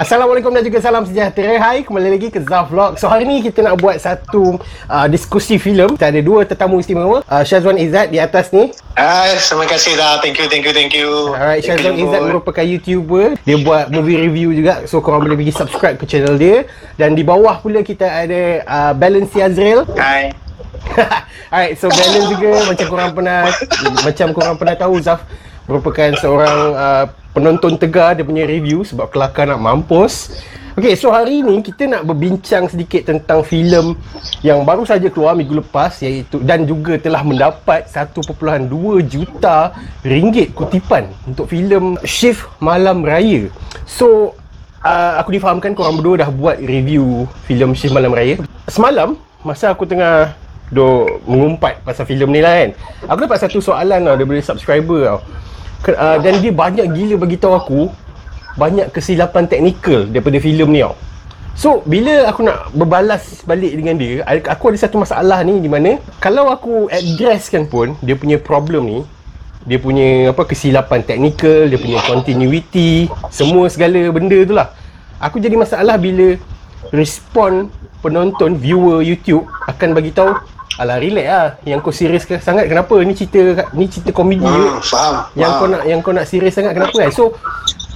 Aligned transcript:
Assalamualaikum 0.00 0.48
dan 0.48 0.64
juga 0.64 0.80
salam 0.80 1.04
sejahtera. 1.04 1.60
Hai, 1.60 1.84
kembali 1.84 2.16
lagi 2.16 2.32
ke 2.32 2.40
Zaf 2.40 2.72
Vlog. 2.72 2.96
So 2.96 3.04
hari 3.04 3.28
ni 3.28 3.44
kita 3.44 3.60
nak 3.60 3.84
buat 3.84 4.00
satu 4.00 4.56
uh, 4.88 5.06
diskusi 5.12 5.60
filem. 5.60 5.92
Kita 5.92 6.08
ada 6.08 6.24
dua 6.24 6.48
tetamu 6.48 6.80
istimewa. 6.80 7.20
Uh, 7.28 7.44
Syazwan 7.44 7.76
Izzat 7.76 8.08
di 8.08 8.16
atas 8.16 8.48
ni. 8.48 8.72
Ah, 8.96 9.28
terima 9.36 9.68
kasih 9.68 10.00
Zaf. 10.00 10.24
Thank 10.24 10.40
you, 10.40 10.48
thank 10.48 10.64
you, 10.64 10.72
thank 10.72 10.96
you. 10.96 11.36
Alright, 11.36 11.60
Thank 11.60 11.84
Syazwan 11.84 12.00
you, 12.00 12.08
Izzat 12.08 12.22
merupakan 12.32 12.64
YouTuber. 12.64 13.44
Dia 13.44 13.60
buat 13.60 13.92
movie 13.92 14.16
review 14.24 14.56
juga. 14.56 14.88
So 14.88 15.04
korang 15.04 15.20
boleh 15.20 15.36
pergi 15.36 15.52
subscribe 15.52 16.00
ke 16.00 16.08
channel 16.08 16.40
dia. 16.40 16.64
Dan 16.96 17.12
di 17.12 17.20
bawah 17.20 17.60
pula 17.60 17.84
kita 17.84 18.08
ada 18.08 18.64
uh, 18.64 18.92
Balance 18.96 19.36
Azrael. 19.36 19.84
Hai. 20.00 20.32
Alright, 21.52 21.76
so 21.76 21.92
Balance 21.92 22.40
juga 22.40 22.50
macam 22.72 22.86
korang 22.88 23.10
pernah 23.12 23.52
macam 24.00 24.26
korang 24.32 24.56
pernah 24.56 24.76
tahu 24.80 24.96
Zaf 25.04 25.28
merupakan 25.68 26.08
seorang 26.16 26.58
uh, 26.72 27.04
penonton 27.34 27.78
tegar 27.78 28.18
dia 28.18 28.26
punya 28.26 28.46
review 28.46 28.82
sebab 28.82 29.10
kelakar 29.10 29.46
nak 29.46 29.62
mampus. 29.62 30.34
Okay, 30.78 30.94
so 30.94 31.10
hari 31.10 31.42
ni 31.42 31.60
kita 31.66 31.90
nak 31.90 32.06
berbincang 32.06 32.70
sedikit 32.70 33.02
tentang 33.02 33.42
filem 33.42 33.98
yang 34.40 34.62
baru 34.62 34.86
saja 34.86 35.10
keluar 35.10 35.34
minggu 35.34 35.58
lepas 35.60 35.98
iaitu 36.00 36.38
dan 36.46 36.62
juga 36.62 36.94
telah 36.94 37.26
mendapat 37.26 37.90
1.2 37.90 38.70
juta 39.04 39.74
ringgit 40.06 40.54
kutipan 40.54 41.10
untuk 41.26 41.50
filem 41.50 41.98
Shift 42.06 42.46
Malam 42.62 43.02
Raya. 43.02 43.50
So, 43.82 44.38
uh, 44.86 45.18
aku 45.18 45.36
difahamkan 45.36 45.74
korang 45.74 45.98
berdua 45.98 46.22
dah 46.22 46.30
buat 46.30 46.62
review 46.62 47.26
filem 47.50 47.74
Shift 47.74 47.92
Malam 47.92 48.14
Raya. 48.14 48.38
Semalam 48.70 49.18
masa 49.42 49.74
aku 49.74 49.84
tengah 49.84 50.38
duk 50.70 51.26
mengumpat 51.26 51.82
pasal 51.82 52.06
filem 52.06 52.30
ni 52.30 52.40
lah 52.40 52.54
kan. 52.54 52.70
Aku 53.10 53.18
dapat 53.26 53.38
satu 53.42 53.58
soalan 53.58 54.06
tau 54.06 54.16
daripada 54.16 54.40
subscriber 54.40 55.00
tau. 55.02 55.20
Uh, 55.80 56.20
dan 56.20 56.44
dia 56.44 56.52
banyak 56.52 56.86
gila 56.92 57.24
bagi 57.24 57.40
tahu 57.40 57.56
aku 57.56 57.80
banyak 58.60 58.92
kesilapan 58.92 59.48
teknikal 59.48 60.04
daripada 60.04 60.36
filem 60.36 60.68
ni 60.68 60.80
tau. 60.84 60.94
So, 61.56 61.84
bila 61.84 62.24
aku 62.28 62.40
nak 62.44 62.72
berbalas 62.72 63.44
balik 63.44 63.76
dengan 63.76 64.00
dia, 64.00 64.24
aku 64.24 64.72
ada 64.72 64.78
satu 64.80 64.96
masalah 65.00 65.44
ni 65.44 65.60
di 65.60 65.68
mana 65.68 66.00
kalau 66.16 66.48
aku 66.48 66.88
addresskan 66.88 67.68
pun 67.68 67.96
dia 68.00 68.16
punya 68.16 68.40
problem 68.40 68.82
ni, 68.88 68.98
dia 69.68 69.76
punya 69.76 70.32
apa 70.32 70.48
kesilapan 70.48 71.04
teknikal, 71.04 71.68
dia 71.68 71.76
punya 71.76 72.00
continuity, 72.08 73.12
semua 73.28 73.68
segala 73.68 74.08
benda 74.08 74.38
tu 74.44 74.56
lah. 74.56 74.72
Aku 75.20 75.36
jadi 75.36 75.52
masalah 75.52 76.00
bila 76.00 76.40
respon 76.96 77.68
penonton, 78.00 78.56
viewer 78.56 79.04
YouTube 79.04 79.44
akan 79.68 79.92
bagi 79.92 80.16
tahu 80.16 80.32
Alah 80.80 80.96
relax 80.96 81.26
lah. 81.26 81.46
Yang 81.62 81.78
kau 81.82 81.92
serius 81.92 82.24
ke- 82.24 82.40
sangat 82.40 82.64
Kenapa? 82.64 82.96
Ni 82.98 83.12
cerita 83.12 83.68
Ni 83.70 83.84
cerita 83.84 84.10
komedi 84.10 84.40
Hmm, 84.42 84.80
faham. 84.80 85.28
yang 85.34 85.52
kau 85.52 85.58
faham. 85.60 85.70
nak 85.70 85.82
yang 85.84 86.00
kau 86.00 86.12
nak 86.12 86.24
serius 86.24 86.56
sangat 86.56 86.72
kenapa 86.72 86.96
kan 86.96 87.12
so 87.12 87.36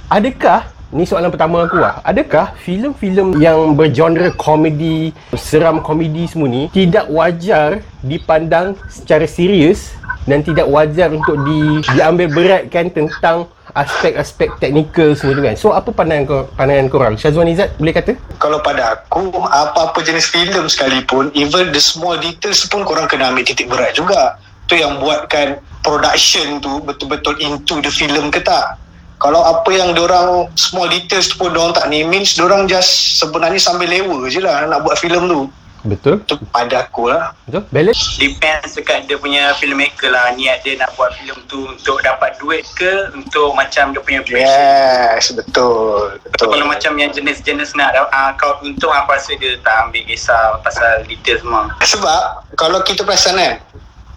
adakah 0.05 0.61
ni 0.87 1.03
soalan 1.03 1.27
pertama 1.27 1.65
aku 1.65 1.75
lah. 1.75 1.97
Adakah 2.01 2.53
filem-filem 2.57 3.35
yang 3.35 3.73
bergenre 3.73 4.29
komedi 4.31 5.11
seram 5.33 5.81
komedi 5.81 6.23
semua 6.25 6.45
ni 6.45 6.69
tidak 6.69 7.09
wajar 7.09 7.81
dipandang 7.99 8.77
secara 8.87 9.25
serius 9.25 9.91
dan 10.23 10.39
tidak 10.39 10.65
wajar 10.65 11.09
untuk 11.09 11.41
di 11.41 11.59
diambil 11.91 12.29
beratkan 12.29 12.87
tentang 12.87 13.49
aspek-aspek 13.75 14.55
teknikal 14.57 15.11
semua 15.13 15.35
tu 15.35 15.43
kan 15.43 15.55
so 15.59 15.67
apa 15.75 15.91
pandangan 15.91 16.23
kau 16.23 16.41
pandangan 16.55 16.87
korang 16.87 17.13
Syazwan 17.19 17.51
Izzat 17.51 17.75
boleh 17.75 17.91
kata 17.91 18.15
Kalau 18.39 18.59
pada 18.59 18.99
aku, 18.99 19.31
apa-apa 19.31 19.99
jenis 20.03 20.29
filem 20.29 20.67
sekalipun, 20.67 21.31
even 21.33 21.71
the 21.71 21.81
small 21.81 22.19
details 22.19 22.67
pun 22.67 22.83
korang 22.83 23.07
kena 23.07 23.31
ambil 23.31 23.47
titik 23.47 23.71
berat 23.71 23.95
juga. 23.95 24.37
Tu 24.69 24.77
yang 24.81 24.97
buatkan 24.99 25.61
production 25.85 26.61
tu 26.61 26.81
betul-betul 26.81 27.37
into 27.41 27.79
the 27.81 27.89
film 27.89 28.29
ke 28.29 28.41
tak. 28.41 28.77
Kalau 29.21 29.41
apa 29.41 29.69
yang 29.71 29.95
orang 29.95 30.51
small 30.59 30.91
details 30.91 31.31
tu 31.31 31.39
pun 31.39 31.53
orang 31.55 31.71
tak 31.73 31.87
ni 31.87 32.03
means 32.03 32.35
orang 32.37 32.67
just 32.67 33.17
sebenarnya 33.17 33.61
sambil 33.61 33.87
lewa 33.87 34.27
je 34.27 34.43
lah 34.43 34.67
nak 34.67 34.83
buat 34.83 34.99
filem 34.99 35.25
tu. 35.25 35.47
Betul 35.85 36.19
Tu 36.25 36.35
pada 36.49 36.83
aku 36.83 37.13
lah. 37.13 37.31
betul 37.45 37.63
balance 37.69 38.17
depends 38.17 38.73
dekat 38.73 39.05
dia 39.05 39.15
punya 39.15 39.53
filmmaker 39.55 40.09
lah 40.09 40.33
niat 40.33 40.65
dia 40.65 40.75
nak 40.81 40.91
buat 40.97 41.13
filem 41.15 41.37
tu 41.45 41.69
untuk 41.69 42.01
dapat 42.01 42.35
duit 42.41 42.65
ke 42.73 43.13
untuk 43.13 43.53
macam 43.53 43.93
dia 43.93 44.01
punya 44.01 44.19
passion 44.25 44.41
Yes, 44.41 45.31
betul. 45.31 46.17
So, 46.19 46.29
Betul. 46.33 46.47
kalau 46.51 46.65
macam 46.67 46.91
yang 46.99 47.13
jenis-jenis 47.13 47.77
nak 47.77 47.95
uh, 47.95 48.33
kau 48.35 48.59
untung 48.65 48.91
aku 48.91 49.13
rasa 49.15 49.37
dia 49.37 49.55
tak 49.61 49.87
ambil 49.87 50.03
kisah 50.09 50.59
pasal 50.65 51.05
detail 51.07 51.37
semua 51.39 51.61
Sebab 51.79 52.21
kalau 52.57 52.81
kita 52.83 53.05
perasan 53.05 53.37
kan 53.37 53.53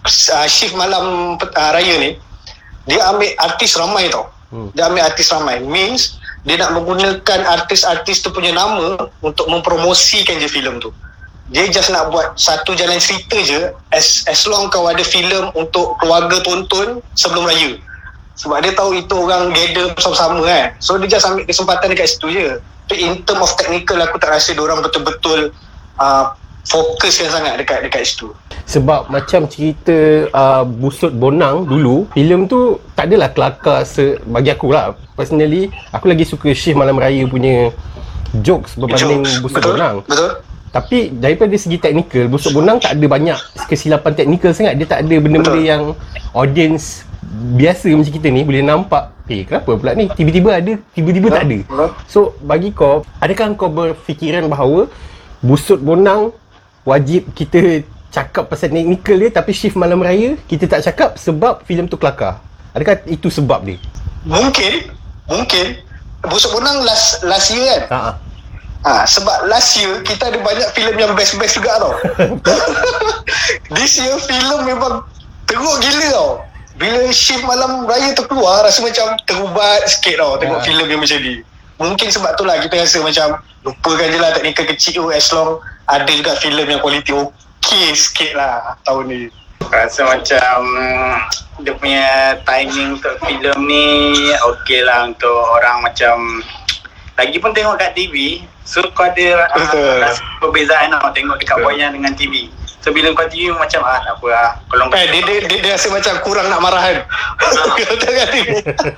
uh, 0.03 0.47
shift 0.49 0.73
malam 0.75 1.37
uh, 1.37 1.71
raya 1.71 1.95
ni 2.01 2.11
dia 2.89 2.99
ambil 3.05 3.29
artis 3.37 3.77
ramai 3.77 4.09
tau. 4.09 4.33
Hmm. 4.49 4.73
Dia 4.73 4.89
ambil 4.89 5.05
artis 5.05 5.29
ramai 5.29 5.61
means 5.61 6.17
dia 6.41 6.57
nak 6.57 6.73
menggunakan 6.73 7.39
artis-artis 7.45 8.23
tu 8.23 8.33
punya 8.33 8.49
nama 8.49 8.97
untuk 9.21 9.45
mempromosikan 9.45 10.39
je 10.41 10.49
filem 10.49 10.81
tu. 10.81 10.89
Dia 11.49 11.65
just 11.69 11.89
nak 11.89 12.13
buat 12.13 12.37
satu 12.37 12.77
jalan 12.77 13.01
cerita 13.01 13.37
je 13.41 13.73
as 13.89 14.25
as 14.29 14.45
long 14.45 14.69
kau 14.69 14.85
ada 14.85 15.01
filem 15.01 15.49
untuk 15.57 15.97
keluarga 15.97 16.37
tonton 16.45 17.01
sebelum 17.17 17.49
raya. 17.49 17.77
Sebab 18.37 18.63
dia 18.63 18.71
tahu 18.71 18.95
itu 18.95 19.15
orang 19.17 19.51
gather 19.51 19.91
bersama-sama 19.97 20.45
kan. 20.45 20.71
So 20.79 20.95
dia 21.01 21.09
just 21.11 21.25
ambil 21.25 21.43
kesempatan 21.43 21.91
dekat 21.91 22.07
situ 22.07 22.27
je. 22.31 22.47
Tapi 22.87 22.95
in 23.01 23.13
term 23.25 23.41
of 23.41 23.51
technical 23.57 23.97
aku 24.01 24.21
tak 24.21 24.31
rasa 24.33 24.53
dia 24.53 24.63
orang 24.63 24.79
betul-betul 24.85 25.51
uh, 25.97 26.37
fokuskan 26.69 27.33
sangat 27.33 27.53
dekat 27.57 27.81
dekat 27.85 28.05
situ. 28.05 28.29
sebab 28.69 29.09
macam 29.09 29.49
cerita 29.49 30.29
uh, 30.29 30.61
Busut 30.61 31.09
Bonang 31.09 31.65
dulu 31.65 32.05
filem 32.13 32.45
tu 32.45 32.77
tak 32.93 33.09
adalah 33.09 33.33
kelakar 33.33 33.81
se 33.81 34.21
bagi 34.29 34.53
aku 34.53 34.69
lah 34.69 34.93
personally 35.17 35.73
aku 35.89 36.05
lagi 36.05 36.21
suka 36.21 36.53
Shift 36.53 36.77
Malam 36.77 37.01
Raya 37.01 37.25
punya 37.25 37.73
jokes 38.45 38.77
berbanding 38.77 39.25
Jokes. 39.25 39.41
Busut 39.41 39.57
betul? 39.57 39.73
Bonang 39.73 39.95
Betul? 40.05 40.31
Tapi 40.69 41.09
daripada 41.09 41.53
segi 41.57 41.81
teknikal 41.81 42.29
Busut 42.29 42.53
Bonang 42.53 42.77
tak 42.77 42.93
ada 42.93 43.05
banyak 43.09 43.37
kesilapan 43.65 44.13
teknikal 44.13 44.53
sangat. 44.53 44.77
Dia 44.77 44.85
tak 44.85 44.99
ada 45.05 45.15
benda-benda 45.17 45.57
yang 45.57 45.97
audience 46.37 47.09
biasa 47.29 47.89
macam 47.93 48.13
kita 48.13 48.27
ni 48.29 48.41
boleh 48.41 48.65
nampak 48.65 49.13
eh 49.29 49.45
kenapa 49.45 49.71
pula 49.77 49.93
ni? 49.93 50.09
Tiba-tiba 50.09 50.49
ada 50.53 50.73
tiba-tiba 50.93 51.27
tak 51.33 51.45
ada. 51.49 51.59
So 52.05 52.37
bagi 52.41 52.69
kau 52.73 53.05
adakah 53.17 53.57
kau 53.57 53.69
berfikiran 53.69 54.45
bahawa 54.45 54.89
Busut 55.41 55.81
Bonang 55.81 56.37
wajib 56.85 57.33
kita 57.33 57.81
cakap 58.13 58.49
pasal 58.49 58.73
teknikal 58.73 59.17
dia 59.17 59.29
tapi 59.33 59.53
shift 59.53 59.77
malam 59.77 60.01
raya 60.01 60.37
kita 60.49 60.69
tak 60.69 60.85
cakap 60.85 61.17
sebab 61.17 61.65
filem 61.65 61.89
tu 61.89 61.97
kelakar? 61.97 62.41
Adakah 62.77 63.01
itu 63.09 63.33
sebab 63.33 63.65
dia? 63.65 63.81
Mungkin. 64.21 64.93
Mungkin. 65.25 65.81
Busuk 66.29 66.53
Bonang 66.53 66.85
last 66.85 67.25
last 67.25 67.49
year 67.57 67.89
kan? 67.89 68.13
Ha 68.13 68.28
ha, 68.81 69.03
Sebab 69.03 69.47
last 69.47 69.75
year 69.75 69.99
Kita 70.01 70.29
ada 70.29 70.39
banyak 70.39 70.69
filem 70.71 70.95
yang 70.95 71.11
best-best 71.13 71.55
juga 71.55 71.75
tau. 71.77 71.93
This 73.75 73.99
year 73.99 74.15
filem 74.19 74.65
memang 74.65 75.03
Teruk 75.45 75.75
gila 75.81 76.07
tau. 76.11 76.31
Bila 76.79 77.11
shift 77.11 77.43
malam 77.43 77.83
raya 77.85 78.13
tu 78.13 78.23
keluar 78.23 78.63
Rasa 78.63 78.79
macam 78.79 79.17
terubat 79.23 79.83
sikit 79.85 80.15
tau 80.17 80.37
Tengok 80.37 80.59
Ya. 80.61 80.65
filem 80.65 80.87
yang 80.89 81.01
macam 81.01 81.19
ni. 81.19 81.33
Mungkin 81.79 82.07
sebab 82.11 82.35
tu 82.35 82.43
lah 82.43 82.59
Kita 82.59 82.75
rasa 82.77 82.97
macam 82.99 83.27
Lupakan 83.63 84.07
je 84.07 84.19
lah 84.19 84.31
teknikal 84.31 84.65
kecil 84.67 84.91
tu 84.95 85.05
As 85.11 85.27
long 85.31 85.59
Ada 85.87 86.07
juga 86.07 86.35
filem 86.37 86.67
yang 86.69 86.79
kualiti 86.79 87.11
okey 87.11 87.91
sikit 87.91 88.35
lah 88.35 88.79
Tahun 88.83 89.03
ni. 89.05 89.27
Rasa 89.69 90.01
macam 90.01 90.55
mm, 90.65 91.13
dia 91.59 91.75
punya 91.75 92.07
timing 92.47 92.95
untuk 92.95 93.19
filem 93.21 93.59
ni 93.67 93.85
okey 94.31 94.79
lah 94.81 95.03
untuk 95.05 95.27
orang 95.51 95.83
macam 95.83 96.39
lagipun 97.19 97.51
tengok 97.51 97.75
kat 97.75 97.91
TV 97.91 98.47
so 98.63 98.79
kau 98.95 99.03
ada 99.03 99.51
uh, 99.51 99.99
rasa 99.99 100.23
perbezaan 100.39 100.95
tau 100.95 101.11
tengok 101.11 101.35
dekat 101.35 101.59
Betul. 101.59 101.67
wayang 101.67 101.91
dengan 101.91 102.15
TV 102.15 102.47
so 102.79 102.95
bila 102.95 103.11
kau 103.11 103.27
TV 103.27 103.51
macam 103.51 103.83
ah 103.83 103.99
tak 103.99 104.15
apa 104.15 104.27
lah 104.31 104.49
kalau 104.71 104.83
Eh, 104.95 105.05
dia, 105.11 105.21
dia, 105.27 105.37
dia, 105.43 105.57
dia 105.59 105.71
rasa 105.75 105.87
macam 105.91 106.13
kurang 106.23 106.47
nak 106.47 106.61
marah 106.63 106.81
kan? 106.81 106.97
TV 108.33 108.47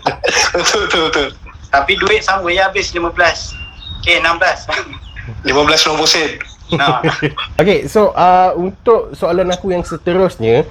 Betul 0.55 0.79
betul 0.85 1.01
betul. 1.09 1.27
Tapi 1.71 1.93
duit 1.97 2.21
sama 2.21 2.51
je 2.51 2.61
habis 2.61 2.91
15 2.93 3.09
Okay 4.01 4.17
16 4.19 5.01
15-20 5.45 6.09
sen. 6.09 6.29
Nah. 6.75 7.03
Okay, 7.61 7.85
so 7.85 8.15
uh, 8.15 8.55
untuk 8.57 9.13
soalan 9.13 9.51
aku 9.53 9.69
yang 9.69 9.83
seterusnya, 9.85 10.65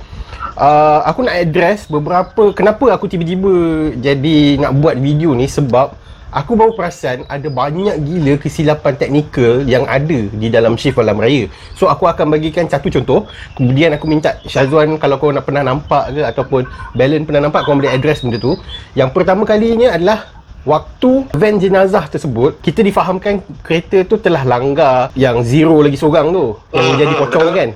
uh, 0.58 1.00
aku 1.06 1.23
nak 1.23 1.37
address 1.38 1.87
beberapa 1.87 2.50
kenapa 2.50 2.91
aku 2.91 3.06
tiba-tiba 3.06 3.52
jadi 3.94 4.58
nak 4.58 4.75
buat 4.81 4.97
video 4.99 5.37
ni 5.37 5.47
sebab 5.47 5.94
aku 6.31 6.55
baru 6.55 6.73
perasan 6.75 7.27
ada 7.27 7.47
banyak 7.50 7.99
gila 8.03 8.35
kesilapan 8.38 8.94
teknikal 8.97 9.62
yang 9.67 9.85
ada 9.87 10.31
di 10.31 10.49
dalam 10.50 10.79
shift 10.79 10.99
malam 10.99 11.19
raya. 11.19 11.50
So 11.75 11.91
aku 11.91 12.06
akan 12.06 12.31
bagikan 12.31 12.71
satu 12.71 12.91
contoh, 12.91 13.27
kemudian 13.59 13.94
aku 13.94 14.06
minta 14.06 14.38
Syazwan 14.47 14.97
kalau 14.97 15.19
kau 15.19 15.35
nak 15.35 15.47
pernah 15.47 15.67
nampak 15.67 16.15
ke 16.15 16.23
ataupun 16.23 16.62
Belen 16.94 17.27
pernah 17.27 17.47
nampak 17.50 17.67
kau 17.67 17.75
boleh 17.75 17.91
address 17.91 18.23
benda 18.23 18.38
tu. 18.38 18.55
Yang 18.94 19.11
pertama 19.15 19.43
kalinya 19.47 19.94
adalah 19.94 20.41
Waktu 20.61 21.25
van 21.32 21.56
jenazah 21.56 22.05
tersebut 22.05 22.61
Kita 22.61 22.85
difahamkan 22.85 23.41
kereta 23.65 24.05
tu 24.05 24.21
telah 24.21 24.44
langgar 24.44 25.09
Yang 25.17 25.49
zero 25.49 25.81
lagi 25.81 25.97
seorang 25.97 26.37
tu 26.37 26.53
Yang 26.69 26.85
Hmm, 26.85 26.99
jadi 27.00 27.15
pocong 27.17 27.47
betul. 27.49 27.56
kan 27.56 27.69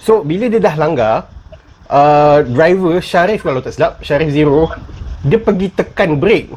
So 0.00 0.12
bila 0.24 0.48
dia 0.48 0.56
dah 0.56 0.80
langgar 0.80 1.28
uh, 1.92 2.40
Driver 2.40 3.04
Syarif 3.04 3.44
kalau 3.44 3.60
tak 3.60 3.76
silap 3.76 4.00
Syarif 4.00 4.32
zero 4.32 4.72
Dia 5.28 5.36
pergi 5.36 5.68
tekan 5.76 6.16
brake 6.16 6.56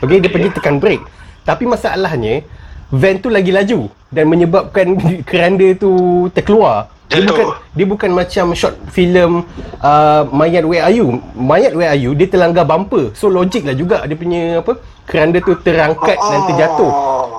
Okay 0.00 0.18
dia 0.18 0.30
pergi 0.30 0.50
tekan 0.50 0.76
brake 0.78 1.04
Tapi 1.42 1.64
masalahnya 1.64 2.44
van 2.88 3.16
tu 3.18 3.28
lagi 3.28 3.50
laju 3.50 3.90
dan 4.08 4.30
menyebabkan 4.30 4.94
keranda 5.28 5.66
tu 5.74 5.90
terkeluar. 6.30 6.88
Dia 7.10 7.20
Jatuh. 7.20 7.26
bukan 7.28 7.46
dia 7.74 7.86
bukan 7.86 8.10
macam 8.10 8.46
short 8.54 8.74
film 8.88 9.44
uh, 9.82 10.22
Mayat 10.30 10.64
Where 10.64 10.80
Are 10.80 10.94
You. 10.94 11.20
Mayat 11.34 11.74
Where 11.74 11.90
Are 11.90 11.98
You 11.98 12.14
dia 12.14 12.30
terlanggar 12.30 12.64
bumper. 12.64 13.12
So 13.12 13.28
logik 13.28 13.66
lah 13.66 13.74
juga 13.74 14.06
dia 14.06 14.16
punya 14.16 14.62
apa 14.62 14.78
keranda 15.04 15.38
tu 15.38 15.52
terangkat 15.58 16.16
dan 16.16 16.38
Oh. 16.38 16.46
terjatuh. 16.48 16.92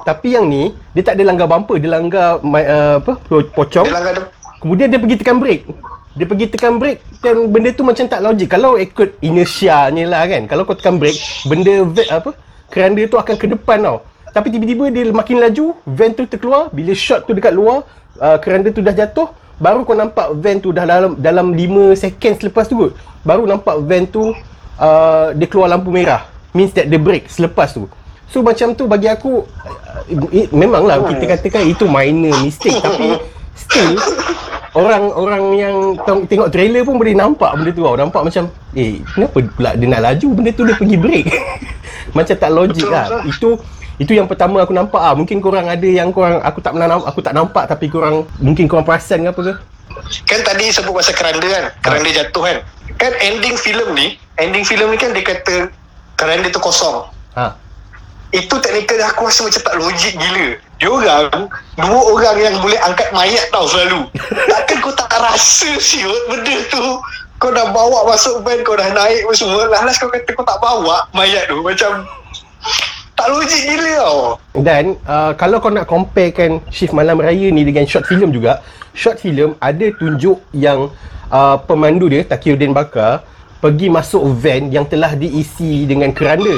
Tapi 0.05 0.37
yang 0.37 0.45
ni 0.45 0.69
dia 0.93 1.01
tak 1.01 1.17
ada 1.17 1.23
langgar 1.25 1.49
bumper, 1.49 1.81
dia 1.81 1.89
langgar 1.89 2.37
uh, 2.37 3.01
apa 3.01 3.17
po- 3.17 3.49
pocong. 3.55 3.89
Dia 3.89 3.95
langgar 3.95 4.13
Kemudian 4.61 4.87
dia 4.89 4.99
pergi 5.01 5.15
tekan 5.17 5.37
brake. 5.37 5.65
Dia 6.15 6.23
pergi 6.23 6.47
tekan 6.47 6.79
brake 6.79 7.03
dan 7.19 7.51
benda 7.51 7.75
tu 7.75 7.83
macam 7.83 8.07
tak 8.07 8.23
logik. 8.23 8.47
Kalau 8.47 8.79
ikut 8.79 9.19
inertia-nya 9.19 10.07
lah 10.07 10.23
kan. 10.23 10.47
Kalau 10.47 10.63
kau 10.63 10.71
tekan 10.71 10.95
brake, 10.95 11.19
benda 11.43 11.83
va- 11.83 12.11
apa 12.23 12.31
keranda 12.71 13.03
tu 13.03 13.19
akan 13.19 13.35
ke 13.35 13.45
depan 13.51 13.83
tau. 13.83 13.97
Tapi 14.31 14.47
tiba-tiba 14.51 14.91
dia 14.91 15.03
makin 15.11 15.43
laju, 15.43 15.75
van 15.83 16.11
tu 16.11 16.23
terkeluar, 16.27 16.71
bila 16.71 16.91
shot 16.95 17.23
tu 17.23 17.31
dekat 17.35 17.51
luar, 17.51 17.83
uh, 18.19 18.35
keranda 18.39 18.71
tu 18.71 18.79
dah 18.79 18.91
jatuh, 18.91 19.31
baru 19.59 19.83
kau 19.83 19.95
nampak 19.95 20.31
van 20.39 20.59
tu 20.59 20.71
dah 20.75 20.83
dalam 20.83 21.15
dalam 21.19 21.51
5 21.51 21.95
second 21.95 22.33
selepas 22.39 22.67
tu 22.67 22.75
kot. 22.75 22.91
Baru 23.23 23.43
nampak 23.43 23.75
van 23.83 24.03
tu 24.07 24.31
uh, 24.79 25.27
dia 25.35 25.47
keluar 25.51 25.71
lampu 25.71 25.91
merah. 25.91 26.27
Means 26.55 26.71
that 26.71 26.87
the 26.87 26.95
brake 26.95 27.27
selepas 27.27 27.75
tu. 27.75 27.91
So 28.31 28.39
macam 28.39 28.71
tu 28.71 28.87
bagi 28.87 29.11
aku 29.11 29.43
uh, 29.43 30.03
it, 30.31 30.51
memanglah 30.51 30.99
kita 31.11 31.23
katakan 31.35 31.67
itu 31.67 31.87
minor 31.87 32.35
mistake 32.43 32.79
tapi 32.79 33.19
still 33.55 33.95
orang-orang 34.75 35.43
yang 35.55 35.75
teng- 36.03 36.27
tengok 36.27 36.51
trailer 36.51 36.83
pun 36.83 36.99
boleh 36.99 37.15
nampak 37.15 37.55
benda 37.55 37.71
tu 37.71 37.81
tau. 37.81 37.95
Nampak 37.95 38.21
macam 38.21 38.43
eh 38.75 38.99
kenapa 39.07 39.37
pula 39.49 39.71
dia 39.73 39.87
nak 39.87 40.01
laju 40.03 40.27
benda 40.35 40.51
tu 40.51 40.63
dia 40.63 40.75
pergi 40.75 40.97
break. 40.99 41.25
macam 42.17 42.35
tak 42.35 42.51
logik 42.51 42.83
Betul, 42.83 42.91
lah. 42.91 43.05
betul. 43.07 43.23
Itu 43.25 43.49
itu 43.95 44.11
yang 44.11 44.27
pertama 44.27 44.59
aku 44.59 44.75
nampak 44.75 44.99
ah. 44.99 45.15
Mungkin 45.15 45.39
korang 45.39 45.65
ada 45.65 45.87
yang 45.87 46.11
korang 46.11 46.43
aku 46.43 46.59
tak 46.59 46.75
pernah 46.75 46.91
nampak, 46.91 47.07
aku 47.07 47.21
tak 47.23 47.33
nampak 47.33 47.63
tapi 47.65 47.85
korang 47.87 48.27
mungkin 48.37 48.67
korang 48.67 48.83
perasan 48.83 49.23
ke 49.23 49.31
apa 49.31 49.41
ke? 49.41 49.53
Kan 50.27 50.43
tadi 50.43 50.67
sebut 50.69 50.91
pasal 50.91 51.15
keranda 51.15 51.47
kan 51.47 51.63
Keranda 51.79 52.09
jatuh 52.11 52.43
kan 52.43 52.57
Kan 52.99 53.15
ending 53.21 53.55
filem 53.55 53.95
ni 53.95 54.07
Ending 54.35 54.67
filem 54.67 54.91
ni 54.91 54.99
kan 54.99 55.15
dia 55.15 55.23
kata 55.23 55.71
Keranda 56.13 56.51
tu 56.51 56.59
kosong 56.59 57.07
Ha. 57.35 57.51
Itu 58.31 58.59
technical 58.59 58.99
aku 59.05 59.27
rasa 59.27 59.43
macam 59.43 59.61
tak 59.61 59.75
logik 59.75 60.15
gila 60.15 60.47
Dia 60.79 60.91
orang 60.91 61.47
Dua 61.79 61.99
orang 62.11 62.37
yang 62.39 62.55
boleh 62.59 62.79
angkat 62.83 63.09
mayat 63.15 63.47
tau 63.51 63.67
selalu. 63.67 64.07
Takkan 64.51 64.77
kau 64.83 64.93
tak 64.95 65.11
rasa 65.15 65.71
siut 65.79 66.21
Benda 66.27 66.55
tu? 66.67 66.83
Kau 67.39 67.51
dah 67.51 67.67
bawa 67.71 68.07
masuk 68.07 68.43
van 68.43 68.59
Kau 68.63 68.75
dah 68.75 68.91
naik 68.91 69.23
apa 69.27 69.33
semua. 69.35 69.67
Last 69.71 69.99
kau 69.99 70.11
kata 70.11 70.29
kau 70.35 70.43
tak 70.43 70.59
bawa 70.59 71.07
Mayat 71.15 71.47
tu 71.47 71.59
Macam 71.63 72.03
Tak 73.15 73.27
logik 73.31 73.61
gila 73.71 73.91
tau. 74.03 74.19
Dan 74.59 74.99
uh, 75.07 75.31
kalau 75.39 75.63
kau 75.63 75.71
nak 75.71 75.87
comparekan 75.87 76.59
shift 76.67 76.91
malam 76.91 77.23
raya 77.23 77.47
ni 77.47 77.63
dengan 77.63 77.87
short 77.87 78.03
film 78.11 78.35
juga, 78.35 78.59
short 78.91 79.23
film 79.23 79.55
ada 79.63 79.87
tunjuk 79.95 80.43
yang 80.51 80.91
uh, 81.31 81.55
pemandu 81.63 82.11
dia 82.11 82.27
Takiuddin 82.27 82.75
Bakar 82.75 83.23
pergi 83.63 83.87
masuk 83.87 84.19
van 84.35 84.67
yang 84.67 84.83
telah 84.83 85.15
diisi 85.15 85.87
dengan 85.87 86.11
keranda. 86.11 86.53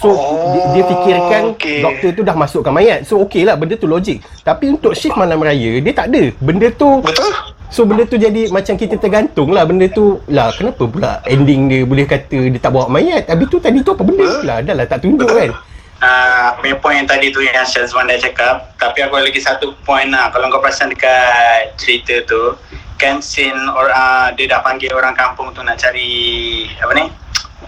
So 0.00 0.08
Oh, 0.16 0.56
dia, 0.56 0.62
dia 0.80 0.82
fikirkan 0.88 1.42
okey. 1.54 1.84
doktor 1.84 2.10
tu 2.16 2.22
dah 2.24 2.32
masukkan 2.32 2.72
mayat. 2.72 3.04
So 3.04 3.20
okey 3.28 3.44
lah 3.44 3.60
benda 3.60 3.76
tu 3.76 3.84
logik. 3.84 4.24
Tapi 4.40 4.72
untuk 4.72 4.96
shift 4.96 5.12
malam 5.14 5.44
raya 5.44 5.76
dia 5.76 5.92
tak 5.92 6.08
ada. 6.08 6.32
Benda 6.40 6.72
tu 6.72 7.04
Betul? 7.04 7.32
So 7.70 7.86
benda 7.86 8.02
tu 8.02 8.18
jadi 8.18 8.50
macam 8.50 8.74
kita 8.74 8.98
tergantung 8.98 9.54
lah 9.54 9.62
benda 9.62 9.86
tu 9.86 10.18
lah 10.26 10.50
kenapa 10.50 10.90
pula 10.90 11.22
ending 11.22 11.70
dia 11.70 11.86
boleh 11.86 12.02
kata 12.02 12.50
dia 12.50 12.58
tak 12.58 12.74
bawa 12.74 12.90
mayat 12.90 13.30
habis 13.30 13.46
tu 13.46 13.62
tadi 13.62 13.78
tu 13.78 13.94
apa 13.94 14.02
benda 14.02 14.26
Betul. 14.26 14.42
lah 14.42 14.56
dah 14.58 14.74
lah 14.74 14.86
tak 14.90 14.98
tunjuk 15.06 15.30
kan 15.30 15.52
Uh, 16.00 16.56
punya 16.56 16.80
point 16.80 16.96
yang 16.96 17.04
tadi 17.04 17.28
tu 17.28 17.44
yang 17.44 17.60
Syazwan 17.60 18.08
dah 18.08 18.16
cakap 18.16 18.72
Tapi 18.80 19.04
aku 19.04 19.20
lagi 19.20 19.36
satu 19.36 19.76
point 19.84 20.08
lah 20.08 20.32
Kalau 20.32 20.48
kau 20.48 20.56
perasan 20.56 20.88
dekat 20.88 21.76
cerita 21.76 22.24
tu 22.24 22.56
Kan 22.96 23.20
scene 23.20 23.68
or, 23.76 23.92
uh, 23.92 24.32
dia 24.32 24.48
dah 24.48 24.64
panggil 24.64 24.88
orang 24.96 25.12
kampung 25.12 25.52
tu 25.52 25.60
nak 25.60 25.76
cari 25.76 26.64
Apa 26.80 26.96
ni 26.96 27.04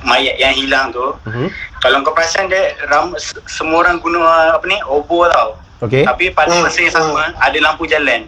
Mayat 0.00 0.40
yang 0.40 0.56
hilang 0.56 0.88
tu 0.88 1.12
uh-huh. 1.12 1.48
Kalau 1.82 1.98
kau 2.00 2.12
perasan 2.12 2.46
dia 2.46 2.78
ram, 2.86 3.10
Semua 3.44 3.82
orang 3.82 3.98
guna 3.98 4.22
apa 4.52 4.64
ni 4.64 4.78
Obo 4.84 5.26
tau. 5.26 5.58
Okay 5.82 6.06
Tapi 6.06 6.30
pada 6.30 6.48
Hmm, 6.48 6.62
masa 6.62 6.78
yang 6.78 6.94
sama 6.94 7.34
Ada 7.36 7.58
lampu 7.58 7.84
jalan. 7.84 8.22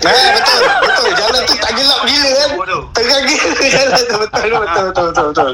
Eh 0.00 0.08
betul 0.34 0.60
Betul. 0.82 1.08
Jalan 1.14 1.40
tu 1.44 1.54
tak 1.54 1.72
gelap 1.72 2.00
gila 2.02 2.30
kan. 2.32 2.50
Terang 2.90 3.22
gila 3.22 3.50
jalan 3.76 4.02
tu. 4.02 4.16
Betul 4.16 4.42
betul 4.42 4.58
betul 4.58 4.82
betul 4.82 5.04
betul, 5.06 5.26
betul. 5.28 5.50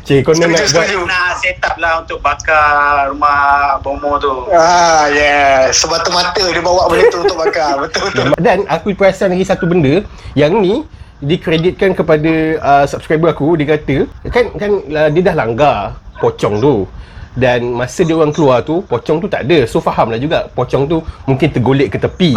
Cik 0.00 0.18
kau 0.20 0.30
nak 0.30 0.38
Setuju, 0.38 0.52
buat 0.52 0.68
setuju. 0.86 0.98
Nak 1.02 1.30
set 1.34 1.58
up 1.60 1.74
lah 1.74 1.92
untuk 1.98 2.18
bakar 2.20 2.70
rumah 3.08 3.40
bomo 3.80 4.14
tu. 4.16 4.46
Ah 4.52 5.08
yes. 5.10 5.74
Semata-mata 5.76 6.38
dia 6.38 6.60
bawa 6.60 6.86
benda 6.86 7.08
tu 7.08 7.18
untuk 7.20 7.34
bakar. 7.36 7.80
Betul 7.80 8.02
betul. 8.06 8.24
Dan 8.38 8.62
aku 8.68 8.92
perasan 8.92 9.32
lagi 9.32 9.42
satu 9.42 9.64
benda. 9.64 10.04
Yang 10.34 10.52
ni 10.54 10.74
dikreditkan 11.20 11.92
kepada 11.92 12.32
uh, 12.58 12.84
subscriber 12.88 13.30
aku 13.30 13.54
dia 13.60 13.76
kata 13.76 14.08
kan 14.32 14.44
kan 14.56 14.72
uh, 14.88 15.08
dia 15.12 15.22
dah 15.30 15.36
langgar 15.36 15.78
pocong 16.20 16.56
tu. 16.60 16.76
Dan 17.30 17.78
masa 17.78 18.02
dia 18.02 18.18
orang 18.18 18.34
keluar 18.34 18.66
tu 18.66 18.82
pocong 18.90 19.22
tu 19.22 19.30
tak 19.30 19.46
ada. 19.46 19.62
So 19.70 19.78
faham 19.78 20.10
lah 20.10 20.18
juga 20.18 20.50
pocong 20.50 20.90
tu 20.90 20.98
mungkin 21.30 21.46
tergolek 21.46 21.94
ke 21.94 21.98
tepi. 22.02 22.34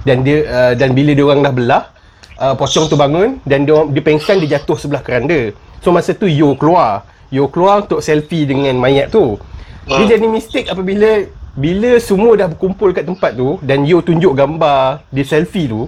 Dan 0.00 0.24
dia 0.24 0.48
uh, 0.48 0.72
dan 0.72 0.96
bila 0.96 1.12
dia 1.12 1.24
orang 1.28 1.44
dah 1.44 1.52
belah 1.52 1.84
uh, 2.40 2.56
pocong 2.56 2.88
tu 2.88 2.96
bangun 2.96 3.36
dan 3.44 3.68
dia 3.68 3.76
orang- 3.76 3.92
dia 3.92 4.00
pengsan 4.00 4.40
dia 4.40 4.56
jatuh 4.56 4.80
sebelah 4.80 5.04
keranda. 5.04 5.52
So 5.84 5.92
masa 5.92 6.16
tu 6.16 6.24
Yo 6.24 6.56
keluar. 6.56 7.04
Yo 7.28 7.52
keluar 7.52 7.84
untuk 7.84 8.00
selfie 8.00 8.48
dengan 8.48 8.80
mayat 8.80 9.12
tu. 9.12 9.36
Dia 9.84 10.16
jadi 10.16 10.24
mistake 10.24 10.72
apabila 10.72 11.28
bila 11.50 11.98
semua 12.00 12.38
dah 12.38 12.48
berkumpul 12.48 12.96
kat 12.96 13.04
tempat 13.04 13.36
tu 13.36 13.60
dan 13.60 13.84
Yo 13.84 14.00
tunjuk 14.00 14.32
gambar 14.32 15.04
dia 15.12 15.24
selfie 15.26 15.68
tu 15.68 15.84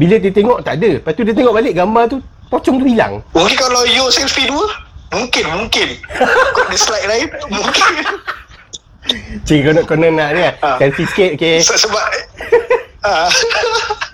bila 0.00 0.16
dia 0.16 0.32
tengok 0.32 0.64
tak 0.64 0.80
ada. 0.80 0.96
Lepas 0.96 1.12
tu 1.12 1.22
dia 1.28 1.36
tengok 1.36 1.52
balik 1.52 1.76
gambar 1.76 2.08
tu 2.08 2.16
pocong 2.48 2.80
tu 2.80 2.86
hilang. 2.88 3.20
Mungkin 3.36 3.56
kalau 3.60 3.84
you 3.84 4.08
selfie 4.08 4.48
dua? 4.48 4.64
Mungkin 5.12 5.44
Mungkin. 5.44 5.88
Kau 6.56 6.64
ada 6.64 6.76
slide 6.80 7.04
lain? 7.04 7.28
Mungkin. 7.52 7.92
Cik 9.44 9.58
kau 9.60 9.72
nak 9.76 9.84
kau 9.84 9.96
nak 10.00 10.30
ni. 10.32 10.40
Ah. 10.64 10.80
selfie 10.80 11.04
sikit 11.04 11.30
okay 11.36 11.56
Se- 11.60 11.76
Sebab 11.84 12.04
ah, 13.04 13.28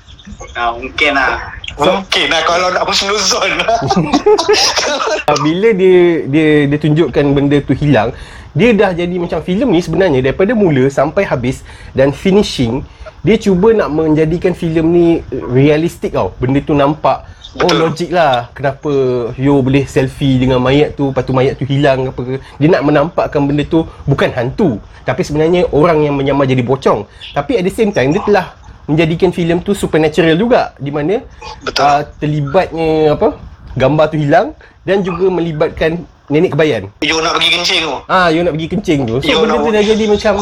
ah, 0.57 0.73
Mungkin 0.75 1.13
lah. 1.13 1.55
Mungkin 1.77 2.27
lah 2.33 2.41
Kalau 2.49 2.69
nak 2.73 2.83
husnuzon 2.89 3.51
lah 3.61 3.77
Uh, 5.31 5.39
bila 5.43 5.75
dia 5.75 6.23
dia 6.31 6.71
dia 6.71 6.79
tunjukkan 6.79 7.35
benda 7.35 7.59
tu 7.59 7.75
hilang 7.75 8.15
dia 8.57 8.73
dah 8.73 8.97
jadi 8.97 9.21
macam 9.21 9.45
filem 9.45 9.69
ni 9.69 9.85
sebenarnya. 9.85 10.25
Daripada 10.25 10.57
mula 10.57 10.89
sampai 10.89 11.29
habis 11.29 11.61
dan 11.93 12.09
finishing 12.09 12.81
dia 13.21 13.37
cuba 13.37 13.77
nak 13.77 13.93
menjadikan 13.93 14.57
filem 14.57 14.87
ni 14.89 15.07
realistik 15.29 16.17
tau. 16.17 16.33
Benda 16.41 16.65
tu 16.65 16.73
nampak 16.73 17.29
oh 17.61 17.69
Betul. 17.69 17.77
logik 17.77 18.11
lah. 18.17 18.49
Kenapa 18.57 18.91
Yo 19.37 19.61
boleh 19.61 19.85
selfie 19.85 20.41
dengan 20.41 20.65
mayat 20.65 20.97
tu 20.97 21.13
lepas 21.13 21.21
tu 21.29 21.37
mayat 21.37 21.61
tu 21.61 21.69
hilang 21.69 22.09
apa 22.09 22.21
ke. 22.25 22.41
Dia 22.57 22.69
nak 22.73 22.83
menampakkan 22.89 23.45
benda 23.45 23.61
tu 23.69 23.85
bukan 24.09 24.33
hantu. 24.33 24.81
Tapi 25.05 25.21
sebenarnya 25.21 25.69
orang 25.77 26.09
yang 26.09 26.17
menyamar 26.17 26.49
jadi 26.49 26.65
bocong 26.65 27.05
tapi 27.37 27.61
at 27.61 27.63
the 27.63 27.71
same 27.71 27.93
time 27.93 28.09
dia 28.09 28.25
telah 28.25 28.57
menjadikan 28.87 29.35
filem 29.35 29.59
tu 29.61 29.75
supernatural 29.75 30.39
juga 30.39 30.73
di 30.79 30.95
mana 30.95 31.23
Betul. 31.63 31.83
uh, 31.83 32.03
terlibatnya 32.23 33.19
apa 33.19 33.35
gambar 33.75 34.07
tu 34.15 34.17
hilang 34.17 34.55
dan 34.87 35.03
juga 35.03 35.27
melibatkan 35.29 36.07
nenek 36.31 36.55
kebayan. 36.55 36.83
You 37.03 37.19
nak 37.23 37.39
pergi 37.39 37.51
kencing 37.59 37.81
tu 37.83 37.95
Ah, 38.07 38.31
you 38.31 38.43
nak 38.43 38.55
pergi 38.55 38.69
kencing 38.71 39.01
tu. 39.07 39.15
So 39.23 39.27
You 39.27 39.39
benda 39.43 39.59
tu 39.59 39.71
dah 39.75 39.83
jadi 39.83 40.05
macam 40.07 40.35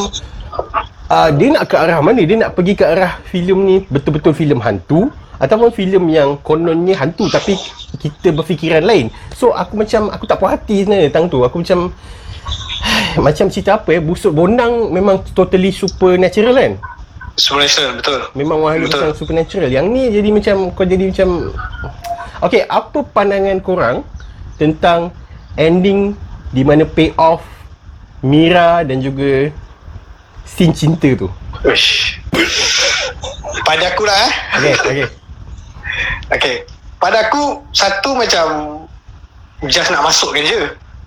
ah 1.05 1.29
dia 1.29 1.47
nak 1.53 1.63
ke 1.69 1.75
arah 1.77 1.99
mana? 2.01 2.21
Dia 2.21 2.37
nak 2.41 2.51
pergi 2.53 2.73
ke 2.77 2.85
arah 2.85 3.21
filem 3.29 3.59
ni 3.65 3.75
betul-betul 3.89 4.33
filem 4.33 4.61
hantu 4.61 5.09
ataupun 5.35 5.69
filem 5.75 6.07
yang 6.07 6.39
kononnya 6.39 6.95
hantu 6.95 7.27
tapi 7.27 7.57
kita 7.97 8.29
berfikiran 8.29 8.85
lain. 8.85 9.09
So 9.33 9.51
aku 9.51 9.77
macam 9.77 10.13
aku 10.13 10.25
tak 10.29 10.37
puas 10.37 10.53
hati 10.53 10.85
sebenarnya 10.85 11.09
tang 11.09 11.27
tu. 11.27 11.41
Aku 11.41 11.61
macam 11.61 11.91
macam 13.25 13.45
cerita 13.49 13.81
apa 13.81 13.89
ya 13.97 14.01
busuk 14.01 14.33
bonang 14.37 14.93
memang 14.93 15.21
totally 15.33 15.73
supernatural 15.73 16.53
kan 16.53 16.73
Supernatural 17.35 17.99
betul 17.99 18.19
Memang 18.31 18.63
wahana 18.63 18.87
Betul. 18.87 19.11
supernatural. 19.11 19.67
Yang 19.67 19.85
ni 19.91 20.03
jadi 20.07 20.29
macam 20.31 20.55
kau 20.71 20.87
jadi 20.87 21.11
macam 21.11 21.29
Okay, 22.39 22.63
apa 22.63 22.99
pandangan 23.11 23.59
korang 23.59 23.97
tentang 24.55 25.11
ending 25.55 26.15
di 26.51 26.63
mana 26.63 26.83
payoff 26.83 27.43
Mira 28.19 28.83
dan 28.83 28.99
juga 28.99 29.51
scene 30.43 30.71
cinta 30.71 31.11
tu? 31.13 31.27
Uish. 31.63 32.19
Pada 33.63 33.91
aku 33.91 34.03
lah 34.03 34.15
eh 34.15 34.31
Okay, 34.55 34.73
okay. 34.75 35.07
Okay 36.35 36.55
Pada 36.97 37.27
aku 37.27 37.63
Satu 37.71 38.15
macam 38.15 38.45
Just 39.65 39.89
nak 39.89 40.03
masukkan 40.03 40.39
je 40.39 40.61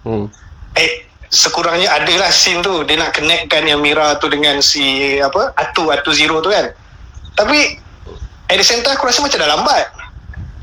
Hmm. 0.04 0.24
Eh 0.72 1.07
Sekurangnya 1.28 1.92
adalah 1.92 2.32
scene 2.32 2.64
tu 2.64 2.84
Dia 2.88 2.96
nak 2.96 3.12
connectkan 3.12 3.68
yang 3.68 3.84
Mira 3.84 4.16
tu 4.16 4.32
dengan 4.32 4.60
si 4.64 5.16
Apa 5.20 5.52
Atu 5.56 5.92
Atu 5.92 6.10
Zero 6.12 6.40
tu 6.40 6.48
kan 6.48 6.72
Tapi 7.36 7.78
At 8.48 8.56
the 8.56 8.64
same 8.64 8.80
time 8.80 8.96
aku 8.96 9.12
rasa 9.12 9.20
macam 9.20 9.38
dah 9.44 9.50
lambat 9.52 9.84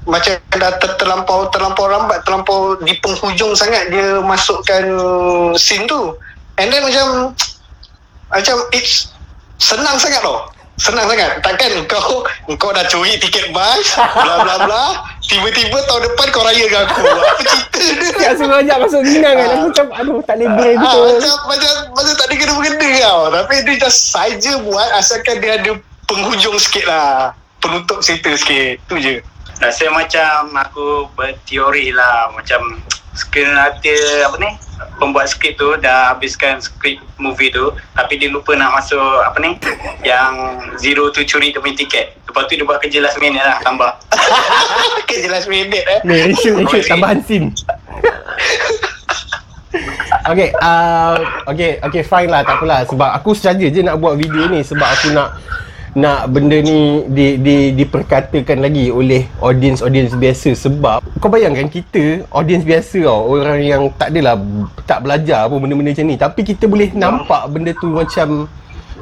Macam 0.10 0.34
dah 0.58 0.72
ter- 0.82 0.98
terlampau 0.98 1.50
Terlampau 1.54 1.86
lambat 1.86 2.26
Terlampau 2.26 2.82
di 2.82 2.98
penghujung 2.98 3.54
sangat 3.54 3.94
Dia 3.94 4.22
masukkan 4.26 4.84
Scene 5.54 5.86
tu 5.86 6.18
And 6.56 6.72
then 6.72 6.82
macam 6.88 7.36
macam 8.32 8.56
it's 8.74 9.14
senang 9.62 9.96
sangat 10.02 10.22
tau. 10.24 10.50
Senang 10.76 11.08
sangat. 11.08 11.40
Takkan 11.40 11.72
kau 11.88 12.26
kau 12.60 12.72
dah 12.76 12.84
curi 12.92 13.16
tiket 13.22 13.54
bas, 13.56 13.86
bla 13.96 14.44
bla 14.44 14.56
bla. 14.68 14.84
Tiba-tiba 15.26 15.78
tahun 15.90 16.02
depan 16.06 16.26
kau 16.30 16.46
raya 16.46 16.64
dengan 16.70 16.86
aku. 16.86 17.02
Apa 17.02 17.78
cerita 17.82 18.08
dia? 18.14 18.30
Tak 18.30 18.34
suruh 18.38 18.58
ajak 18.62 18.78
masuk 18.78 19.02
Zina 19.10 19.30
kan 19.34 19.48
Aku 19.58 19.66
macam 19.74 19.86
Aduh 19.98 20.18
tak 20.22 20.36
boleh 20.38 20.48
Ah, 20.54 20.74
betul 20.78 21.06
macam, 21.18 21.36
macam, 21.50 21.72
macam 21.98 22.14
tak 22.14 22.26
ada 22.30 22.36
kena-mengena 22.38 22.90
tau. 23.02 23.22
Tapi 23.34 23.54
dia 23.66 23.76
just 23.82 24.00
saja 24.14 24.52
buat 24.62 24.90
asalkan 24.96 25.36
dia 25.42 25.52
ada 25.58 25.72
penghujung 26.06 26.58
sikit 26.62 26.86
lah. 26.86 27.34
Penutup 27.58 28.00
cerita 28.06 28.30
sikit. 28.38 28.78
Tu 28.86 28.96
je. 29.02 29.16
Rasa 29.58 29.88
macam 29.90 30.52
aku 30.54 31.10
berteori 31.16 31.96
lah 31.96 32.30
macam 32.36 32.82
screenwriter 33.16 34.28
apa 34.28 34.36
ni? 34.38 34.52
Pembuat 35.00 35.32
skrip 35.32 35.56
tu 35.56 35.76
dah 35.80 36.14
habiskan 36.14 36.60
skrip 36.60 37.00
movie 37.16 37.50
tu 37.52 37.72
tapi 37.96 38.20
dia 38.20 38.28
lupa 38.28 38.54
nak 38.54 38.76
masuk 38.76 39.24
apa 39.24 39.40
ni? 39.40 39.56
Yang 40.04 40.32
zero 40.78 41.10
tu 41.10 41.24
curi 41.24 41.56
dia 41.56 41.64
punya 41.64 41.76
tiket. 41.80 42.20
Lepas 42.28 42.52
tu 42.52 42.60
dia 42.60 42.68
buat 42.68 42.80
kerja 42.84 43.00
last 43.00 43.18
minute 43.24 43.42
lah 43.42 43.58
tambah. 43.64 43.92
Kan 45.08 45.18
jelas 45.24 45.48
minit 45.48 45.84
eh. 45.88 46.00
Ni 46.04 46.30
reshoot 46.30 46.62
reshoot 46.62 46.86
tambahan 46.86 47.24
scene 47.24 47.50
Okay, 50.26 50.50
uh, 50.58 51.22
okay, 51.46 51.78
okay, 51.86 52.02
fine 52.02 52.34
lah, 52.34 52.42
tak 52.42 52.58
apalah. 52.58 52.82
Sebab 52.90 53.10
aku 53.14 53.38
saja 53.38 53.62
je 53.62 53.86
nak 53.86 54.02
buat 54.02 54.18
video 54.18 54.50
ni 54.50 54.66
Sebab 54.66 54.88
aku 54.88 55.14
nak 55.14 55.38
nak 55.96 56.28
benda 56.28 56.60
ni 56.60 57.08
di, 57.08 57.40
di, 57.40 57.72
diperkatakan 57.72 58.60
lagi 58.60 58.92
oleh 58.92 59.32
audience-audience 59.40 60.20
biasa. 60.20 60.52
Sebab 60.52 61.00
kau 61.24 61.32
bayangkan 61.32 61.72
kita 61.72 62.28
audience 62.36 62.68
biasa 62.68 63.08
tau 63.08 63.32
orang 63.32 63.64
yang 63.64 63.82
tak 63.96 64.12
adalah 64.12 64.36
tak 64.84 65.00
belajar 65.08 65.48
apa 65.48 65.56
benda-benda 65.56 65.96
macam 65.96 66.08
ni. 66.12 66.16
Tapi 66.20 66.42
kita 66.44 66.68
boleh 66.68 66.92
nampak 66.92 67.48
benda 67.48 67.72
tu 67.80 67.96
macam 67.96 68.52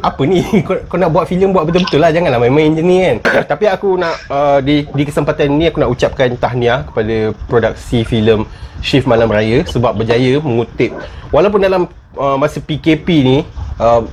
apa 0.04 0.22
ni? 0.28 0.44
Kau, 0.68 0.76
kau 0.86 1.00
nak 1.00 1.16
buat 1.16 1.26
filem 1.26 1.56
buat 1.56 1.64
betul-betul 1.64 2.04
lah. 2.04 2.12
Janganlah 2.12 2.38
main-main 2.44 2.76
macam 2.76 2.86
ni 2.86 2.98
kan. 3.02 3.18
Tapi 3.56 3.66
aku 3.72 3.96
nak 3.96 4.16
uh, 4.28 4.60
di, 4.60 4.84
di 4.84 5.04
kesempatan 5.08 5.48
ni 5.56 5.72
aku 5.72 5.80
nak 5.80 5.90
ucapkan 5.96 6.30
tahniah 6.36 6.84
kepada 6.84 7.32
produksi 7.48 8.04
filem 8.04 8.44
Shift 8.84 9.08
Malam 9.08 9.32
Raya 9.32 9.64
sebab 9.64 9.96
berjaya 9.96 10.44
mengutip. 10.44 10.92
Walaupun 11.32 11.64
dalam 11.64 11.88
uh, 12.20 12.36
masa 12.36 12.60
PKP 12.60 13.08
ni 13.24 13.38
uh, 13.80 14.04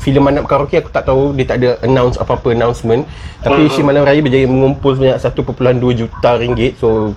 filem 0.00 0.24
Manap 0.24 0.48
Karaoke 0.48 0.80
aku 0.80 0.88
tak 0.88 1.04
tahu 1.06 1.36
dia 1.36 1.44
tak 1.44 1.60
ada 1.60 1.76
announce 1.84 2.16
apa-apa 2.16 2.56
announcement 2.56 3.04
tapi 3.44 3.68
Shift 3.68 3.84
Malam 3.84 4.08
Raya 4.08 4.20
berjaya 4.24 4.48
mengumpul 4.48 4.96
sebanyak 4.96 5.20
1.2 5.20 6.00
juta 6.00 6.30
ringgit 6.40 6.80
so 6.80 7.12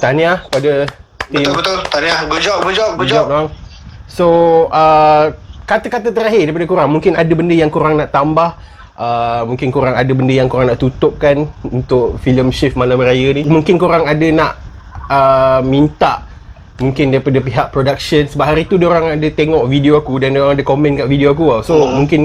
tahniah 0.00 0.40
pada 0.48 0.88
tim 1.30 1.46
Betul-betul. 1.46 1.78
Tahniah. 1.86 2.18
Good 2.26 2.42
job, 2.42 2.58
good 2.64 2.74
job, 2.74 2.90
good 2.98 3.06
Good 3.06 3.10
job, 3.14 3.24
job. 3.26 3.26
bang. 3.30 3.46
So, 4.10 4.26
uh, 4.74 5.30
kata-kata 5.62 6.10
terakhir 6.10 6.50
daripada 6.50 6.66
korang. 6.66 6.90
Mungkin 6.90 7.14
ada 7.14 7.30
benda 7.30 7.54
yang 7.54 7.70
korang 7.70 7.94
nak 7.94 8.10
tambah. 8.10 8.58
Uh, 9.00 9.46
mungkin 9.48 9.70
korang 9.72 9.94
ada 9.96 10.12
benda 10.12 10.34
yang 10.34 10.50
korang 10.50 10.68
nak 10.68 10.82
tutupkan 10.82 11.46
untuk 11.62 12.18
filem 12.20 12.50
Shift 12.50 12.74
Malam 12.74 12.98
Raya 12.98 13.30
ni. 13.30 13.46
Mungkin 13.46 13.78
korang 13.78 14.04
ada 14.10 14.26
nak 14.34 14.52
uh, 15.06 15.60
minta 15.62 16.26
mungkin 16.80 17.12
daripada 17.12 17.38
pihak 17.38 17.66
production 17.70 18.24
sebab 18.24 18.44
hari 18.56 18.64
tu 18.64 18.80
orang 18.80 19.20
ada 19.20 19.28
tengok 19.28 19.68
video 19.68 20.00
aku 20.00 20.16
dan 20.16 20.34
orang 20.40 20.56
ada 20.56 20.64
komen 20.64 21.04
kat 21.04 21.06
video 21.06 21.36
aku 21.36 21.44
tau. 21.46 21.60
So 21.62 21.74
Hmm. 21.84 22.02
mungkin 22.02 22.20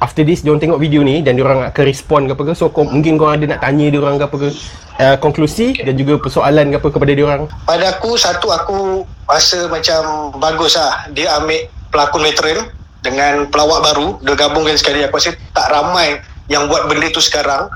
after 0.00 0.24
this 0.24 0.40
diorang 0.40 0.58
tengok 0.58 0.80
video 0.80 1.04
ni 1.04 1.20
dan 1.20 1.36
diorang 1.36 1.62
akan 1.62 1.84
respond 1.84 2.26
ke 2.26 2.32
apa 2.34 2.42
ke. 2.48 2.52
So 2.56 2.72
ko- 2.72 2.88
mungkin 2.88 3.20
korang 3.20 3.38
ada 3.38 3.54
nak 3.54 3.60
tanya 3.62 3.86
diorang 3.92 4.16
ke 4.16 4.24
apa 4.26 4.36
ke. 4.40 4.50
Uh, 4.94 5.18
konklusi 5.18 5.74
dan 5.74 5.98
juga 5.98 6.22
persoalan 6.22 6.70
ke 6.70 6.78
apa 6.78 6.86
kepada 6.86 7.12
diorang. 7.18 7.50
Pada 7.66 7.98
aku, 7.98 8.14
satu 8.14 8.46
aku 8.54 9.02
rasa 9.26 9.66
macam 9.66 10.30
bagus 10.38 10.78
lah. 10.78 11.10
Dia 11.10 11.34
ambil 11.34 11.66
pelakon 11.90 12.22
veteran 12.22 12.70
dengan 13.02 13.42
pelawak 13.50 13.90
baru. 13.90 14.22
Dia 14.22 14.38
gabungkan 14.38 14.78
sekali. 14.78 15.02
Aku 15.02 15.18
rasa 15.18 15.34
tak 15.50 15.66
ramai 15.66 16.22
yang 16.46 16.70
buat 16.70 16.86
benda 16.86 17.10
tu 17.10 17.18
sekarang. 17.18 17.66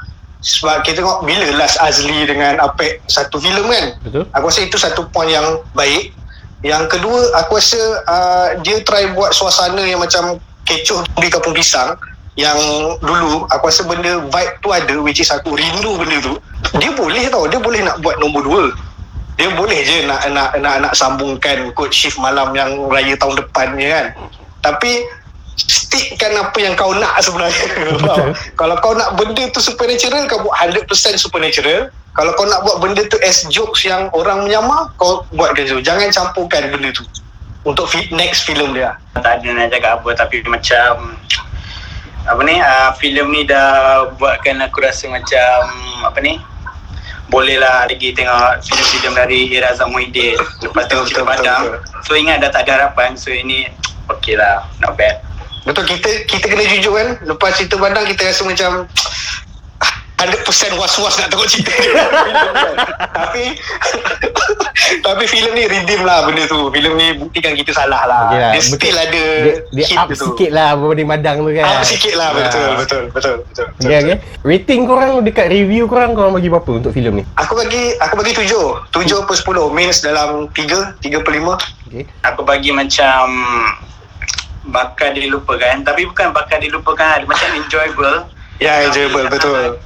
Sebab 0.49 0.81
kita 0.81 1.05
tengok 1.05 1.29
bila 1.29 1.61
last 1.61 1.77
Azli 1.77 2.25
dengan 2.25 2.57
Apek 2.57 3.05
satu 3.05 3.37
filem 3.37 3.69
kan. 3.69 3.87
Betul? 4.01 4.25
Aku 4.33 4.45
rasa 4.49 4.61
itu 4.65 4.81
satu 4.81 5.05
point 5.13 5.29
yang 5.29 5.61
baik. 5.77 6.17
Yang 6.65 6.97
kedua, 6.97 7.21
aku 7.37 7.61
rasa 7.61 7.81
uh, 8.09 8.49
dia 8.65 8.81
try 8.83 9.13
buat 9.13 9.37
suasana 9.37 9.85
yang 9.85 10.01
macam 10.01 10.41
kecoh 10.65 11.05
di 11.21 11.29
kampung 11.29 11.53
pisang 11.53 11.97
yang 12.39 12.55
dulu 13.03 13.51
aku 13.51 13.67
rasa 13.67 13.83
benda 13.83 14.23
vibe 14.31 14.55
tu 14.63 14.71
ada 14.71 14.95
which 15.03 15.19
is 15.19 15.27
aku 15.35 15.59
rindu 15.59 15.99
benda 15.99 16.23
tu 16.23 16.39
dia 16.79 16.95
boleh 16.95 17.27
tau 17.27 17.51
dia 17.51 17.59
boleh 17.59 17.83
nak 17.83 17.99
buat 17.99 18.15
nombor 18.23 18.47
dua 18.47 18.63
dia 19.35 19.51
boleh 19.59 19.83
je 19.83 20.07
nak 20.07 20.23
nak 20.31 20.55
nak, 20.63 20.87
nak 20.87 20.93
sambungkan 20.95 21.75
kod 21.75 21.91
shift 21.91 22.15
malam 22.23 22.55
yang 22.55 22.79
raya 22.87 23.19
tahun 23.19 23.43
depan 23.43 23.75
ni 23.75 23.91
kan 23.91 24.15
tapi 24.63 25.03
stickkan 25.89 26.37
apa 26.37 26.59
yang 26.61 26.77
kau 26.77 26.93
nak 26.93 27.17
sebenarnya. 27.25 27.65
Kalau 28.61 28.77
kau 28.85 28.93
nak 28.93 29.17
benda 29.17 29.49
tu 29.49 29.65
supernatural 29.65 30.29
kau 30.29 30.45
buat 30.45 30.53
100% 30.69 30.85
supernatural. 31.17 31.89
Kalau 32.13 32.33
kau 32.37 32.45
nak 32.45 32.61
buat 32.67 32.77
benda 32.85 33.09
tu 33.09 33.17
as 33.25 33.49
jokes 33.49 33.89
yang 33.89 34.13
orang 34.13 34.45
menyamar 34.45 34.93
kau 35.01 35.25
buat 35.33 35.57
ke 35.57 35.65
tu. 35.65 35.81
Jangan 35.81 36.13
campurkan 36.13 36.69
benda 36.69 36.93
tu 36.93 37.09
untuk 37.65 37.89
fi- 37.89 38.13
next 38.13 38.45
film 38.45 38.77
dia. 38.77 39.01
Tak 39.17 39.41
ada 39.41 39.49
nak 39.55 39.73
cakap 39.73 40.05
apa 40.05 40.11
tapi 40.13 40.45
macam 40.45 41.17
apa 42.29 42.41
ni 42.45 42.61
uh, 42.61 42.93
filem 43.01 43.33
ni 43.33 43.49
dah 43.49 44.05
buatkan 44.21 44.61
aku 44.61 44.85
rasa 44.85 45.09
macam 45.09 45.73
apa 46.05 46.21
ni 46.21 46.37
bolehlah 47.33 47.89
lagi 47.89 48.13
tengok 48.13 48.61
filem-filem 48.61 49.13
dari 49.17 49.39
Iraza 49.57 49.89
Muhyiddin 49.89 50.37
lepas 50.61 50.85
tu 50.93 51.01
Betul, 51.09 51.25
padang 51.25 51.81
betul, 51.81 52.05
so 52.05 52.13
ingat 52.13 52.45
dah 52.45 52.51
tak 52.53 52.69
ada 52.69 52.91
harapan. 52.91 53.17
So 53.17 53.33
ini 53.33 53.71
okey 54.11 54.37
lah 54.37 54.69
not 54.83 54.99
bad 54.99 55.28
Betul 55.69 55.85
kita 55.87 56.11
kita 56.25 56.47
kena 56.47 56.65
jujur 56.67 56.93
kan 56.95 57.09
lepas 57.27 57.51
cerita 57.53 57.77
bandang 57.77 58.09
kita 58.09 58.25
rasa 58.25 58.43
macam 58.43 58.71
100% 60.19 60.43
was-was 60.75 61.15
nak 61.15 61.29
tengok 61.29 61.47
cerita 61.47 61.71
dia. 61.71 61.95
tapi 63.15 63.45
tapi 64.99 65.25
filem 65.27 65.55
ni 65.55 65.65
redeem 65.65 66.03
lah 66.03 66.27
benda 66.27 66.43
tu 66.45 66.59
filem 66.69 66.93
ni 66.97 67.07
buktikan 67.15 67.55
kita 67.55 67.71
salah 67.71 68.03
lah 68.03 68.21
Okey 68.27 68.35
lah, 68.35 68.51
dia 68.51 68.59
betul. 68.59 68.75
still 68.75 68.97
ada 68.99 69.25
dia, 69.39 69.55
dia 69.71 69.87
up 69.95 70.09
tu. 70.11 70.27
sikit 70.27 70.51
lah 70.51 70.75
berbanding 70.75 71.07
madang 71.07 71.37
tu 71.39 71.51
kan 71.53 71.65
up 71.71 71.85
sikit 71.85 72.15
lah 72.15 72.29
betul 72.33 72.59
Ah. 72.61 72.75
betul 72.75 73.03
betul 73.07 73.35
betul, 73.39 73.67
betul, 73.71 73.87
Okay, 73.87 73.99
okay. 74.03 74.17
Rating 74.43 74.81
korang 74.85 75.23
dekat 75.23 75.47
review 75.49 75.87
korang 75.87 76.11
korang 76.13 76.33
bagi 76.33 76.49
berapa 76.49 76.71
untuk 76.73 76.91
filem 76.91 77.23
ni? 77.23 77.25
aku 77.37 77.55
bagi 77.55 77.95
aku 77.95 78.15
bagi 78.17 78.33
7 78.35 78.91
7 78.91 79.23
per 79.23 79.37
10 79.39 79.71
means 79.71 79.99
dalam 80.01 80.51
3 80.51 80.99
3 80.99 81.15
per 81.23 81.33
5 81.33 81.63
Okay. 81.89 82.05
aku 82.21 82.43
bagi 82.43 82.69
macam 82.69 83.25
bakal 84.69 85.11
dilupakan 85.17 85.75
tapi 85.83 86.05
bukan 86.09 86.33
bakal 86.33 86.59
dilupakan. 86.61 87.25
Macam 87.25 87.49
enjoyable. 87.57 88.19
Ya 88.59 88.83
enjoyable 88.83 89.23
Tapi, 89.31 89.39
betul. 89.39 89.79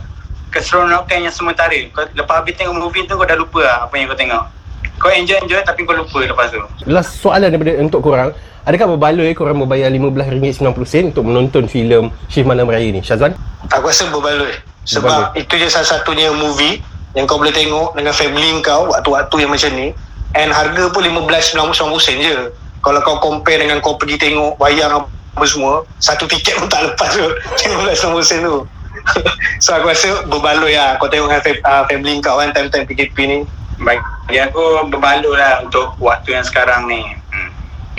keseronokan 0.49 1.29
yang 1.29 1.35
sementara 1.37 1.77
kau, 1.93 2.09
lepas 2.17 2.41
habis 2.41 2.57
tengok 2.57 2.73
movie 2.73 3.05
tu 3.05 3.21
kau 3.21 3.29
dah 3.29 3.37
lupa 3.37 3.61
lah 3.61 3.77
apa 3.85 4.01
yang 4.01 4.09
kau 4.09 4.17
tengok. 4.17 4.49
Kau 4.97 5.13
enjoy-enjoy 5.13 5.61
tapi 5.61 5.85
kau 5.85 5.93
lupa 5.93 6.25
lepas 6.25 6.49
tu. 6.49 6.57
Last 6.89 7.21
soalan 7.21 7.53
daripada 7.53 7.77
untuk 7.85 8.01
korang. 8.01 8.33
Adakah 8.65 8.97
berbaloi 8.97 9.37
korang 9.37 9.61
membayar 9.61 9.93
RM15.90 9.93 11.13
untuk 11.13 11.25
menonton 11.29 11.69
filem 11.69 12.09
Shift 12.33 12.49
Malam 12.49 12.65
Raya 12.65 12.89
ni? 12.97 13.05
Syazwan? 13.05 13.37
Aku 13.69 13.93
rasa 13.93 14.09
berbaloi. 14.09 14.57
Sebab 14.89 15.37
itu 15.37 15.53
je 15.61 15.69
salah 15.69 15.87
satunya 15.87 16.33
movie 16.33 16.81
Yang 17.13 17.29
kau 17.29 17.39
boleh 17.39 17.53
tengok 17.53 17.93
dengan 17.95 18.11
family 18.11 18.51
kau 18.65 18.89
Waktu-waktu 18.89 19.37
yang 19.45 19.53
macam 19.53 19.71
ni. 19.77 19.93
And 20.33 20.49
harga 20.49 20.89
pun 20.89 21.05
RM15.90 21.05 22.01
sen 22.01 22.19
je 22.25 22.49
Kalau 22.83 22.99
kau 23.07 23.19
compare 23.23 23.63
dengan 23.63 23.79
kau 23.79 23.95
pergi 23.95 24.19
tengok 24.19 24.59
wayang 24.59 25.07
apa 25.33 25.45
semua 25.49 25.87
Satu 26.03 26.27
tiket 26.27 26.59
pun 26.59 26.67
tak 26.67 26.93
lepas 26.93 27.15
tu. 27.15 27.27
RM15.90 27.71 28.27
sen 28.27 28.41
tu. 28.43 28.67
So 29.65 29.79
aku 29.79 29.95
rasa 29.95 30.27
berbaloi 30.27 30.75
lah. 30.75 30.99
Kau 30.99 31.07
tengok 31.07 31.31
dengan 31.31 31.63
uh, 31.63 31.83
family 31.87 32.19
kau 32.19 32.37
kan 32.43 32.51
Time-time 32.51 32.87
PKP 32.91 33.17
ni. 33.25 33.39
Bagi 33.83 34.37
aku 34.39 34.91
berbaloi 34.91 35.39
lah 35.39 35.63
untuk 35.63 35.95
waktu 36.03 36.35
yang 36.35 36.45
sekarang 36.45 36.91
ni. 36.91 37.22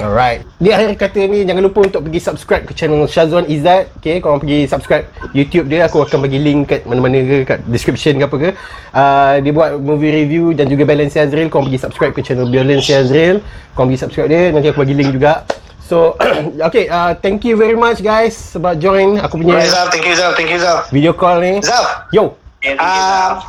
Alright. 0.01 0.41
Di 0.57 0.73
akhir 0.73 0.97
kata 0.97 1.29
ni 1.29 1.45
jangan 1.45 1.69
lupa 1.69 1.85
untuk 1.85 2.09
pergi 2.09 2.17
subscribe 2.17 2.65
ke 2.65 2.73
channel 2.73 3.05
Syazwan 3.05 3.45
Izzat. 3.45 3.93
Okay, 4.01 4.17
korang 4.17 4.41
pergi 4.41 4.65
subscribe 4.65 5.05
YouTube 5.37 5.69
dia. 5.69 5.85
Aku 5.85 6.01
akan 6.01 6.25
bagi 6.25 6.41
link 6.41 6.73
kat 6.73 6.81
mana-mana 6.89 7.21
ke 7.21 7.37
kat 7.45 7.59
description 7.69 8.17
ke 8.17 8.25
apa 8.25 8.35
ke. 8.41 8.49
Uh, 8.89 9.33
dia 9.45 9.51
buat 9.53 9.77
movie 9.77 10.09
review 10.09 10.57
dan 10.57 10.65
juga 10.65 10.89
Balance 10.89 11.13
Azril. 11.21 11.45
Korang 11.53 11.69
pergi 11.69 11.81
subscribe 11.85 12.13
ke 12.17 12.25
channel 12.25 12.49
Balance 12.49 12.89
Azril. 12.89 13.45
Korang 13.77 13.93
pergi 13.93 14.01
subscribe 14.01 14.29
dia. 14.33 14.49
Nanti 14.49 14.73
aku 14.73 14.81
bagi 14.81 14.97
link 14.97 15.13
juga. 15.13 15.45
So, 15.83 16.17
okay, 16.67 16.89
uh, 16.89 17.13
thank 17.21 17.45
you 17.45 17.53
very 17.53 17.77
much 17.77 18.01
guys 18.01 18.33
sebab 18.33 18.81
join 18.81 19.21
aku 19.21 19.37
punya 19.45 19.61
Zaf, 19.67 19.91
thank 19.91 20.07
you 20.07 20.15
Zaf, 20.15 20.33
thank 20.33 20.49
you 20.49 20.57
Zaf 20.57 20.89
video 20.89 21.11
call 21.13 21.43
ni. 21.43 21.59
Zaf, 21.59 22.07
Yo. 22.09 22.39
Eh, 22.63 22.73
uh, 22.79 23.43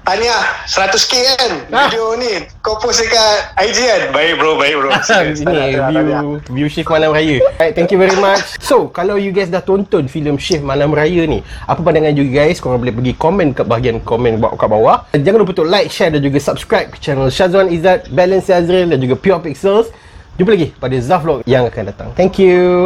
Tanya 0.00 0.34
100k 0.66 1.12
kan 1.36 1.52
Ah. 1.70 1.86
video 1.86 2.16
ni 2.16 2.42
Kau 2.60 2.74
post 2.80 3.04
dekat 3.04 3.36
IG 3.60 3.78
kan 3.78 4.02
Baik 4.10 4.40
bro, 4.40 4.56
baik 4.56 4.74
bro. 4.76 4.88
Ini 5.40 5.78
view 5.92 6.40
view 6.50 6.68
shift 6.68 6.88
malam 6.88 7.12
raya. 7.12 7.38
Alright, 7.56 7.72
thank 7.76 7.92
you 7.92 7.98
very 8.00 8.16
much. 8.16 8.58
So, 8.58 8.88
kalau 8.90 9.16
you 9.16 9.30
guys 9.30 9.48
dah 9.48 9.60
tonton 9.60 10.06
filem 10.06 10.36
Shift 10.36 10.62
Malam 10.62 10.92
Raya 10.92 11.24
ni, 11.26 11.40
apa 11.64 11.80
pandangan 11.80 12.12
you 12.14 12.26
guys? 12.28 12.58
Korang 12.58 12.80
boleh 12.80 12.94
pergi 12.94 13.12
komen 13.14 13.52
kat 13.52 13.66
bahagian 13.66 14.00
komen 14.00 14.40
bawah 14.40 14.56
kat 14.56 14.68
bawah. 14.68 14.96
Jangan 15.12 15.38
lupa 15.42 15.52
untuk 15.54 15.68
like, 15.68 15.90
share 15.90 16.10
dan 16.10 16.20
juga 16.20 16.38
subscribe 16.40 16.88
ke 16.90 16.98
channel 16.98 17.28
Syazwan 17.28 17.68
Izzat, 17.70 18.08
Balance 18.10 18.48
Azril 18.50 18.90
dan 18.90 18.98
juga 18.98 19.14
Pure 19.16 19.40
Pixels. 19.46 19.88
Jumpa 20.38 20.56
lagi 20.56 20.68
pada 20.72 20.96
Zaf 21.02 21.20
Vlog 21.20 21.44
yang 21.44 21.68
akan 21.68 21.82
datang. 21.92 22.08
Thank 22.16 22.40
you. 22.40 22.78